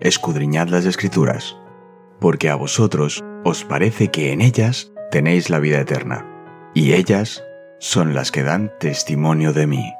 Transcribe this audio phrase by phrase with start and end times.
[0.00, 1.56] escudriñad las escrituras,
[2.20, 6.26] porque a vosotros os parece que en ellas tenéis la vida eterna,
[6.74, 7.44] y ellas
[7.78, 9.92] son las que dan testimonio de mí.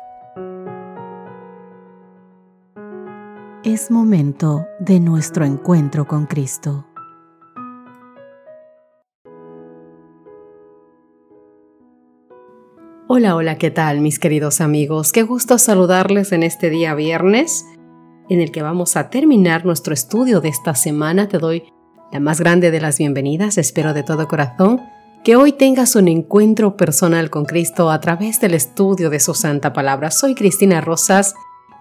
[3.63, 6.87] Es momento de nuestro encuentro con Cristo.
[13.07, 15.13] Hola, hola, ¿qué tal mis queridos amigos?
[15.13, 17.67] Qué gusto saludarles en este día viernes
[18.31, 21.29] en el que vamos a terminar nuestro estudio de esta semana.
[21.29, 21.65] Te doy
[22.13, 24.81] la más grande de las bienvenidas, espero de todo corazón
[25.25, 29.73] que hoy tengas un encuentro personal con Cristo a través del estudio de su santa
[29.73, 30.11] palabra.
[30.11, 31.35] Soy Cristina Rosas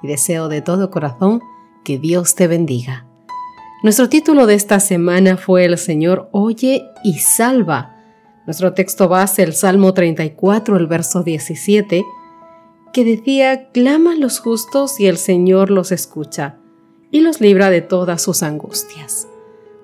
[0.04, 1.42] y deseo de todo corazón
[1.86, 3.06] que Dios te bendiga.
[3.82, 7.96] Nuestro título de esta semana fue El Señor oye y salva.
[8.46, 12.04] Nuestro texto base, el Salmo 34, el verso 17,
[12.94, 16.58] que decía, claman los justos y el Señor los escucha
[17.12, 19.28] y los libra de todas sus angustias.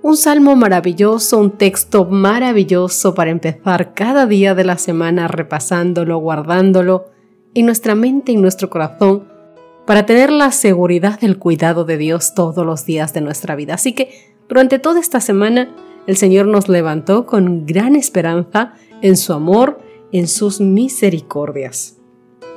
[0.02, 7.06] Un salmo maravilloso, un texto maravilloso para empezar cada día de la semana repasándolo, guardándolo
[7.56, 9.28] en nuestra mente y nuestro corazón
[9.86, 13.76] para tener la seguridad del cuidado de Dios todos los días de nuestra vida.
[13.76, 15.74] Así que durante toda esta semana
[16.06, 19.80] el Señor nos levantó con gran esperanza en su amor,
[20.12, 21.95] en sus misericordias.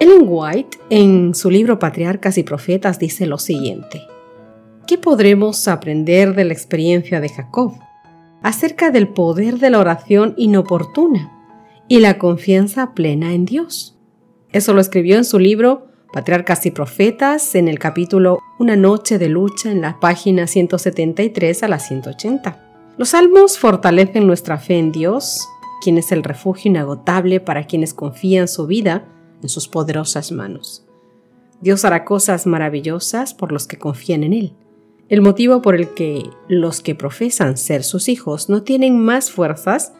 [0.01, 4.07] Ellen White, en su libro Patriarcas y Profetas, dice lo siguiente.
[4.87, 7.73] ¿Qué podremos aprender de la experiencia de Jacob
[8.41, 11.33] acerca del poder de la oración inoportuna
[11.89, 13.99] y la confianza plena en Dios?
[14.53, 19.29] Eso lo escribió en su libro Patriarcas y Profetas en el capítulo Una noche de
[19.29, 22.95] lucha en la página 173 a la 180.
[22.99, 25.49] Los salmos fortalecen nuestra fe en Dios,
[25.83, 29.05] quien es el refugio inagotable para quienes confían su vida
[29.43, 30.85] en sus poderosas manos.
[31.61, 34.53] Dios hará cosas maravillosas por los que confían en Él.
[35.09, 39.93] El motivo por el que los que profesan ser sus hijos no tienen más fuerzas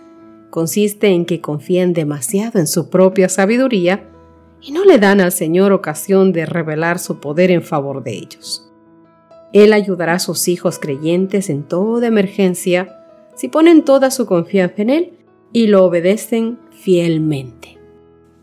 [0.51, 4.09] consiste en que confían demasiado en su propia sabiduría
[4.61, 8.71] y no le dan al Señor ocasión de revelar su poder en favor de ellos.
[9.53, 12.95] Él ayudará a sus hijos creyentes en toda emergencia
[13.35, 15.13] si ponen toda su confianza en Él
[15.53, 17.78] y lo obedecen fielmente.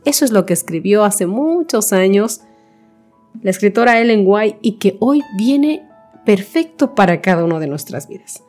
[0.06, 2.42] Eso es lo que escribió hace muchos años
[3.42, 5.88] la escritora Ellen White y que hoy viene
[6.26, 8.44] perfecto para cada una de nuestras vidas.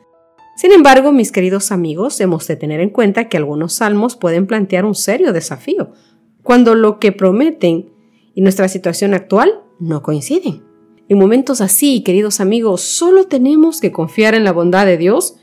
[0.55, 4.85] Sin embargo, mis queridos amigos, hemos de tener en cuenta que algunos salmos pueden plantear
[4.85, 5.91] un serio desafío,
[6.41, 7.91] cuando lo que prometen
[8.33, 10.63] y nuestra situación actual no coinciden.
[11.09, 15.35] En momentos así, queridos amigos, solo tenemos que confiar en la bondad de Dios,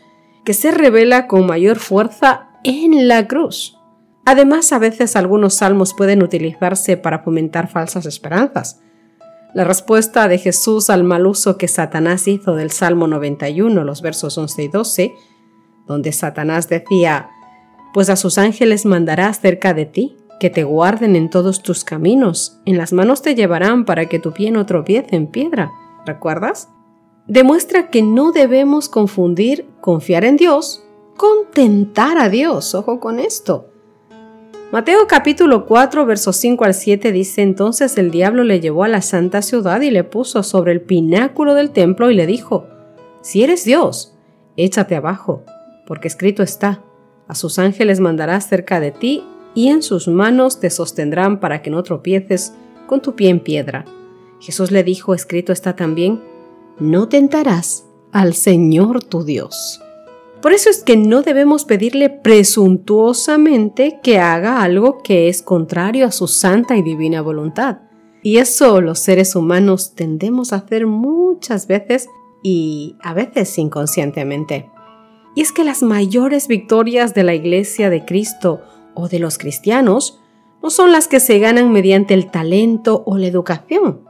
[0.44, 3.78] que se revela con mayor fuerza en la cruz.
[4.24, 8.80] Además, a veces algunos salmos pueden utilizarse para fomentar falsas esperanzas,
[9.54, 14.36] la respuesta de Jesús al mal uso que Satanás hizo del Salmo 91, los versos
[14.36, 15.14] 11 y 12,
[15.86, 17.30] donde Satanás decía,
[17.92, 22.58] pues a sus ángeles mandará cerca de ti, que te guarden en todos tus caminos,
[22.64, 25.70] en las manos te llevarán para que tu pie no tropiece en piedra.
[26.04, 26.68] ¿Recuerdas?
[27.28, 30.84] Demuestra que no debemos confundir confiar en Dios
[31.16, 32.74] con tentar a Dios.
[32.74, 33.73] Ojo con esto.
[34.74, 39.02] Mateo capítulo 4, versos 5 al 7 dice, entonces el diablo le llevó a la
[39.02, 42.66] santa ciudad y le puso sobre el pináculo del templo y le dijo,
[43.22, 44.16] si eres Dios,
[44.56, 45.44] échate abajo,
[45.86, 46.82] porque escrito está,
[47.28, 49.22] a sus ángeles mandará cerca de ti
[49.54, 52.52] y en sus manos te sostendrán para que no tropieces
[52.88, 53.84] con tu pie en piedra.
[54.40, 56.20] Jesús le dijo, escrito está también,
[56.80, 59.83] no tentarás al Señor tu Dios.
[60.44, 66.12] Por eso es que no debemos pedirle presuntuosamente que haga algo que es contrario a
[66.12, 67.78] su santa y divina voluntad.
[68.22, 72.10] Y eso los seres humanos tendemos a hacer muchas veces
[72.42, 74.68] y a veces inconscientemente.
[75.34, 78.60] Y es que las mayores victorias de la Iglesia de Cristo
[78.92, 80.20] o de los cristianos
[80.62, 84.02] no son las que se ganan mediante el talento o la educación,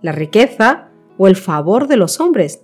[0.00, 0.88] la riqueza
[1.18, 2.63] o el favor de los hombres,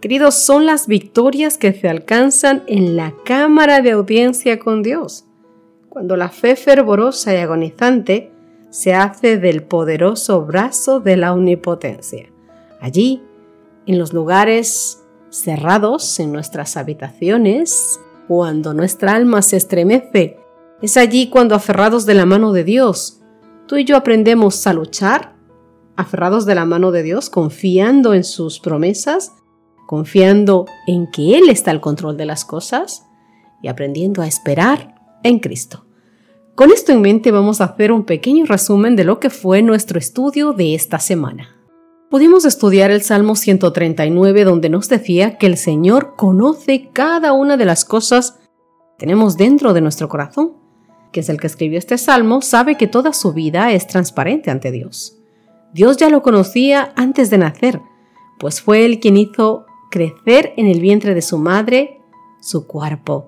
[0.00, 5.26] Queridos, son las victorias que se alcanzan en la cámara de audiencia con Dios,
[5.90, 8.32] cuando la fe fervorosa y agonizante
[8.70, 12.32] se hace del poderoso brazo de la omnipotencia.
[12.80, 13.22] Allí,
[13.86, 20.38] en los lugares cerrados, en nuestras habitaciones, cuando nuestra alma se estremece,
[20.80, 23.20] es allí cuando aferrados de la mano de Dios,
[23.66, 25.34] tú y yo aprendemos a luchar,
[25.96, 29.32] aferrados de la mano de Dios, confiando en sus promesas,
[29.90, 33.08] confiando en que Él está al control de las cosas
[33.60, 34.94] y aprendiendo a esperar
[35.24, 35.84] en Cristo.
[36.54, 39.98] Con esto en mente vamos a hacer un pequeño resumen de lo que fue nuestro
[39.98, 41.56] estudio de esta semana.
[42.08, 47.64] pudimos estudiar el Salmo 139 donde nos decía que el Señor conoce cada una de
[47.64, 48.38] las cosas
[48.96, 50.52] que tenemos dentro de nuestro corazón,
[51.10, 54.70] que es el que escribió este Salmo, sabe que toda su vida es transparente ante
[54.70, 55.18] Dios.
[55.74, 57.80] Dios ya lo conocía antes de nacer,
[58.38, 62.00] pues fue Él quien hizo crecer en el vientre de su madre
[62.40, 63.26] su cuerpo.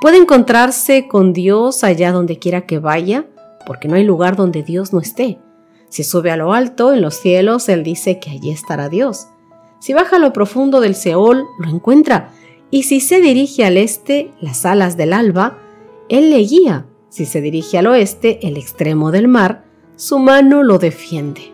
[0.00, 3.26] Puede encontrarse con Dios allá donde quiera que vaya,
[3.66, 5.38] porque no hay lugar donde Dios no esté.
[5.88, 9.28] Si sube a lo alto, en los cielos, Él dice que allí estará Dios.
[9.78, 12.30] Si baja a lo profundo del Seol, lo encuentra.
[12.70, 15.58] Y si se dirige al este, las alas del alba,
[16.08, 16.86] Él le guía.
[17.10, 19.64] Si se dirige al oeste, el extremo del mar,
[19.96, 21.52] su mano lo defiende.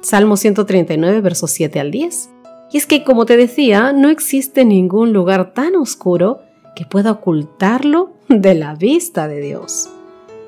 [0.00, 2.30] Salmo 139, versos 7 al 10.
[2.72, 6.40] Y es que, como te decía, no existe ningún lugar tan oscuro
[6.74, 9.90] que pueda ocultarlo de la vista de Dios.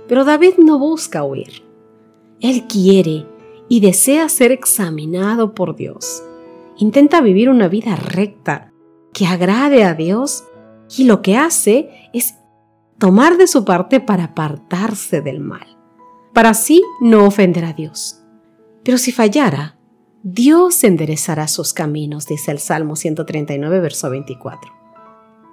[0.08, 1.62] Pero David no busca huir.
[2.40, 3.26] Él quiere
[3.68, 6.22] y desea ser examinado por Dios.
[6.78, 8.72] Intenta vivir una vida recta,
[9.12, 10.44] que agrade a Dios,
[10.96, 12.34] y lo que hace es
[12.98, 15.66] tomar de su parte para apartarse del mal,
[16.32, 18.20] para así no ofender a Dios.
[18.82, 19.73] Pero si fallara,
[20.26, 24.72] Dios enderezará sus caminos, dice el Salmo 139, verso 24.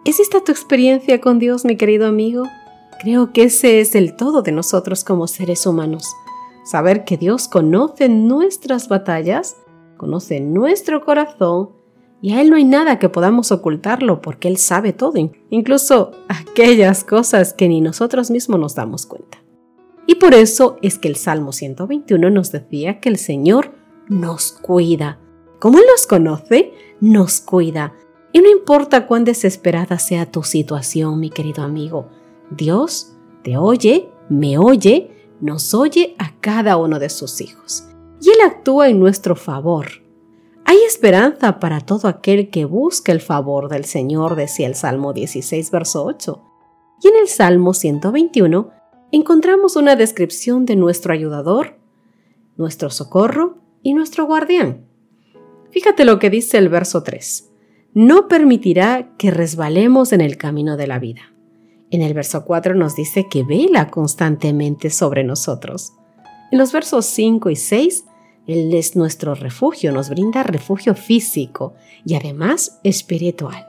[0.06, 2.46] ¿Es esta tu experiencia con Dios, mi querido amigo?
[3.02, 6.08] Creo que ese es el todo de nosotros como seres humanos
[6.64, 9.58] saber que Dios conoce nuestras batallas,
[9.98, 11.72] conoce nuestro corazón
[12.22, 15.16] y a Él no hay nada que podamos ocultarlo porque Él sabe todo,
[15.50, 19.44] incluso aquellas cosas que ni nosotros mismos nos damos cuenta.
[20.08, 23.81] Y por eso es que el Salmo 121 nos decía que el Señor
[24.12, 25.20] nos cuida.
[25.60, 27.94] Como Él nos conoce, nos cuida.
[28.34, 32.10] Y no importa cuán desesperada sea tu situación, mi querido amigo,
[32.50, 37.86] Dios te oye, me oye nos oye a cada uno de sus hijos
[38.22, 39.88] y Él actúa en nuestro favor.
[40.66, 45.72] Hay esperanza para todo aquel que busca el favor del Señor, decía el Salmo 16,
[45.72, 46.42] verso 8.
[47.02, 48.70] Y en el Salmo 121
[49.12, 51.80] encontramos una descripción de nuestro ayudador,
[52.58, 54.86] nuestro socorro y nuestro guardián.
[55.72, 57.50] Fíjate lo que dice el verso 3.
[57.94, 61.34] No permitirá que resbalemos en el camino de la vida.
[61.90, 65.94] En el verso 4 nos dice que vela constantemente sobre nosotros.
[66.52, 68.06] En los versos 5 y 6,
[68.48, 71.74] Él es nuestro refugio, nos brinda refugio físico
[72.06, 73.68] y además espiritual.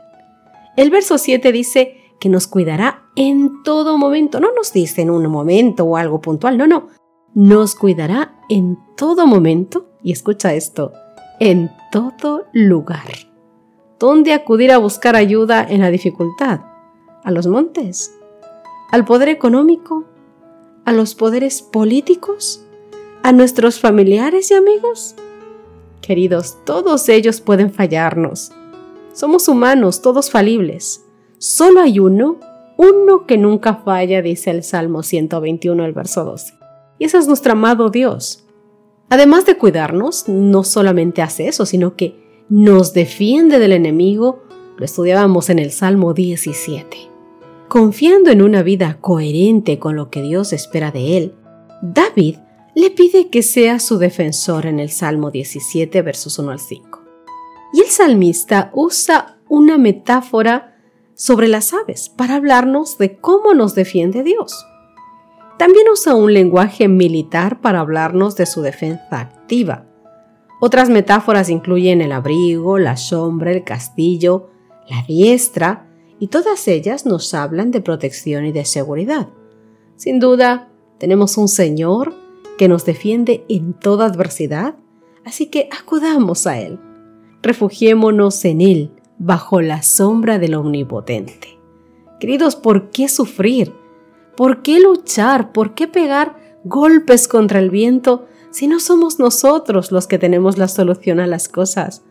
[0.76, 4.40] El verso 7 dice que nos cuidará en todo momento.
[4.40, 6.88] No nos dice en un momento o algo puntual, no, no.
[7.34, 9.91] Nos cuidará en todo momento.
[10.02, 10.92] Y escucha esto,
[11.40, 13.10] en todo lugar.
[13.98, 16.60] ¿Dónde acudir a buscar ayuda en la dificultad?
[17.24, 18.14] a los montes,
[18.90, 20.04] al poder económico,
[20.84, 22.64] a los poderes políticos,
[23.22, 25.14] a nuestros familiares y amigos.
[26.00, 28.52] Queridos, todos ellos pueden fallarnos.
[29.12, 31.04] Somos humanos, todos falibles.
[31.38, 32.38] Solo hay uno,
[32.76, 36.54] uno que nunca falla, dice el Salmo 121, el verso 12.
[36.98, 38.44] Y ese es nuestro amado Dios.
[39.12, 44.42] Además de cuidarnos, no solamente hace eso, sino que nos defiende del enemigo.
[44.76, 47.12] Lo estudiábamos en el Salmo 17
[47.72, 51.34] confiando en una vida coherente con lo que Dios espera de él,
[51.80, 52.36] David
[52.74, 57.02] le pide que sea su defensor en el Salmo 17, versos 1 al 5.
[57.72, 60.76] Y el salmista usa una metáfora
[61.14, 64.66] sobre las aves para hablarnos de cómo nos defiende Dios.
[65.62, 69.86] También usa un lenguaje militar para hablarnos de su defensa activa.
[70.60, 74.50] Otras metáforas incluyen el abrigo, la sombra, el castillo,
[74.88, 75.88] la diestra,
[76.18, 79.28] y todas ellas nos hablan de protección y de seguridad.
[79.94, 82.12] Sin duda, tenemos un Señor
[82.58, 84.74] que nos defiende en toda adversidad,
[85.24, 86.80] así que acudamos a Él.
[87.40, 91.60] Refugiémonos en Él, bajo la sombra del Omnipotente.
[92.18, 93.80] Queridos, ¿por qué sufrir?
[94.36, 95.52] ¿Por qué luchar?
[95.52, 100.68] ¿Por qué pegar golpes contra el viento si no somos nosotros los que tenemos la
[100.68, 102.02] solución a las cosas?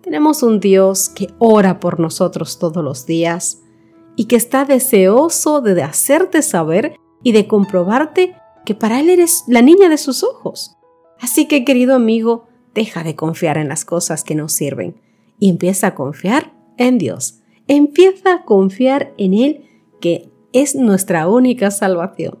[0.00, 3.62] Tenemos un Dios que ora por nosotros todos los días
[4.16, 8.34] y que está deseoso de hacerte saber y de comprobarte
[8.64, 10.76] que para Él eres la niña de sus ojos.
[11.20, 15.00] Así que, querido amigo, deja de confiar en las cosas que no sirven
[15.38, 17.40] y empieza a confiar en Dios.
[17.68, 19.66] Empieza a confiar en Él
[20.00, 22.38] que es nuestra única salvación.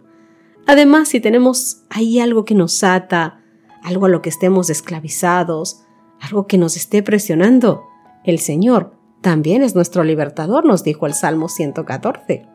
[0.66, 3.42] Además, si tenemos ahí algo que nos ata,
[3.82, 5.82] algo a lo que estemos esclavizados,
[6.20, 7.82] algo que nos esté presionando.
[8.24, 12.46] El Señor también es nuestro libertador, nos dijo el Salmo 114.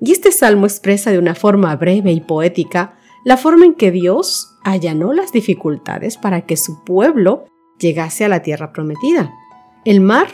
[0.00, 2.94] Y este salmo expresa de una forma breve y poética
[3.24, 7.46] la forma en que Dios allanó las dificultades para que su pueblo
[7.78, 9.32] llegase a la tierra prometida.
[9.84, 10.28] El mar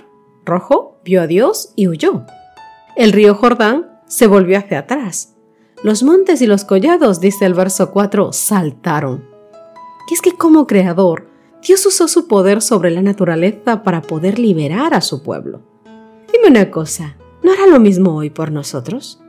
[0.44, 2.24] rojo vio a Dios y huyó.
[2.96, 5.34] El río Jordán se volvió hacia atrás.
[5.82, 9.24] Los montes y los collados, dice el verso 4, saltaron.
[10.10, 11.28] Y es que como creador,
[11.66, 15.62] Dios usó su poder sobre la naturaleza para poder liberar a su pueblo.
[16.32, 19.20] Dime una cosa, ¿no hará lo mismo hoy por nosotros?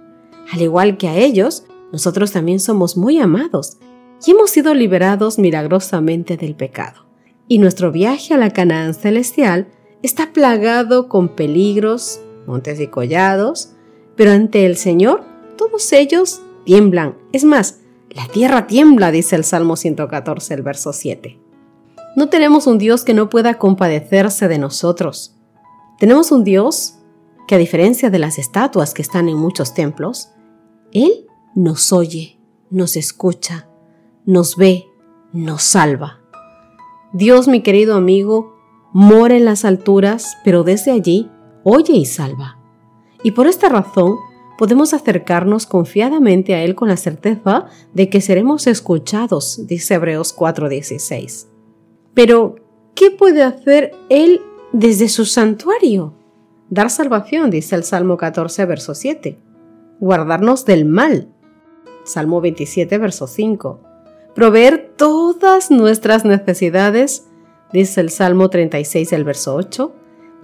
[0.52, 3.78] Al igual que a ellos, nosotros también somos muy amados
[4.26, 7.06] y hemos sido liberados milagrosamente del pecado.
[7.48, 9.68] Y nuestro viaje a la Canaán celestial
[10.02, 13.75] está plagado con peligros, montes y collados,
[14.16, 15.24] pero ante el Señor
[15.58, 17.16] todos ellos tiemblan.
[17.32, 17.80] Es más,
[18.10, 21.40] la tierra tiembla, dice el Salmo 114, el verso 7.
[22.16, 25.36] No tenemos un Dios que no pueda compadecerse de nosotros.
[26.00, 26.96] Tenemos un Dios
[27.48, 30.30] que a diferencia de las estatuas que están en muchos templos,
[30.92, 33.68] Él nos oye, nos escucha,
[34.26, 34.86] nos ve,
[35.34, 36.22] nos salva.
[37.14, 38.56] Dios, mi querido amigo,
[38.94, 41.30] mora en las alturas, pero desde allí
[41.64, 42.60] oye y salva.
[43.26, 44.20] Y por esta razón
[44.56, 51.48] podemos acercarnos confiadamente a Él con la certeza de que seremos escuchados, dice Hebreos 4:16.
[52.14, 52.58] Pero,
[52.94, 54.42] ¿qué puede hacer Él
[54.74, 56.14] desde su santuario?
[56.70, 59.40] Dar salvación, dice el Salmo 14, verso 7.
[60.00, 61.34] Guardarnos del mal.
[62.04, 63.80] Salmo 27, verso 5
[64.36, 67.26] proveer todas nuestras necesidades,
[67.72, 69.96] dice el Salmo 36, el verso 8,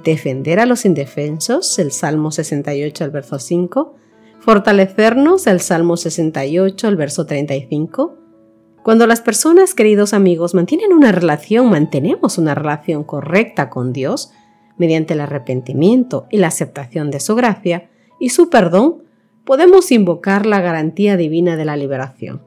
[0.03, 3.95] defender a los indefensos, el Salmo 68, el verso 5,
[4.39, 8.17] fortalecernos, el Salmo 68, el verso 35.
[8.83, 14.31] Cuando las personas, queridos amigos, mantienen una relación, mantenemos una relación correcta con Dios,
[14.77, 17.89] mediante el arrepentimiento y la aceptación de su gracia
[18.19, 19.03] y su perdón,
[19.45, 22.41] podemos invocar la garantía divina de la liberación.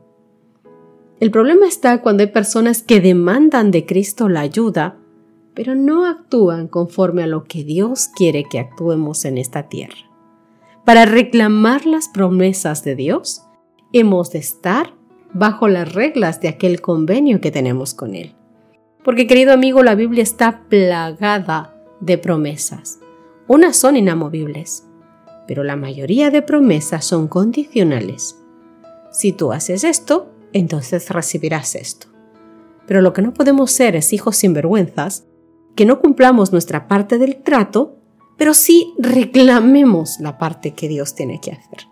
[1.20, 4.98] El problema está cuando hay personas que demandan de Cristo la ayuda,
[5.54, 10.10] pero no actúan conforme a lo que Dios quiere que actuemos en esta tierra.
[10.84, 13.42] Para reclamar las promesas de Dios,
[13.92, 14.94] hemos de estar
[15.32, 18.34] bajo las reglas de aquel convenio que tenemos con Él.
[19.04, 23.00] Porque querido amigo, la Biblia está plagada de promesas.
[23.46, 24.84] Unas son inamovibles,
[25.46, 28.40] pero la mayoría de promesas son condicionales.
[29.10, 32.08] Si tú haces esto, entonces recibirás esto.
[32.86, 35.26] Pero lo que no podemos ser es hijos sinvergüenzas,
[35.74, 37.96] que no cumplamos nuestra parte del trato,
[38.36, 41.88] pero sí reclamemos la parte que Dios tiene que hacer.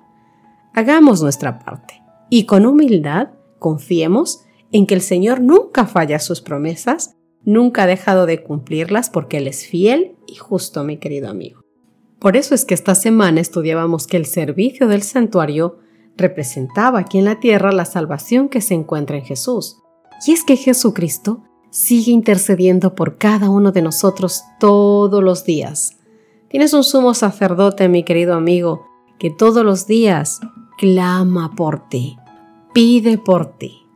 [0.74, 7.16] Hagamos nuestra parte y con humildad confiemos en que el Señor nunca falla sus promesas,
[7.44, 11.62] nunca ha dejado de cumplirlas porque Él es fiel y justo, mi querido amigo.
[12.18, 15.78] Por eso es que esta semana estudiábamos que el servicio del santuario
[16.16, 19.78] representaba aquí en la tierra la salvación que se encuentra en Jesús.
[20.26, 25.96] Y es que Jesucristo sigue intercediendo por cada uno de nosotros todos los días.
[26.48, 28.86] Tienes un sumo sacerdote, mi querido amigo,
[29.18, 30.40] que todos los días
[30.76, 32.18] clama por ti,
[32.74, 33.86] pide por ti.